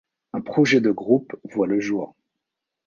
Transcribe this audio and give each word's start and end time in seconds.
Un 0.33 0.41
projet 0.41 0.81
de 0.81 0.89
groupe 0.89 1.35
voit 1.43 1.67
le 1.67 1.79
jour. 1.79 2.15